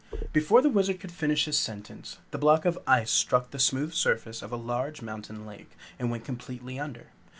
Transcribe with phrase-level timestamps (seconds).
[0.33, 4.41] Before the Wizard could finish his sentence, the block of ice struck the smooth surface
[4.41, 7.09] of a large, mountain lake, and went completely under.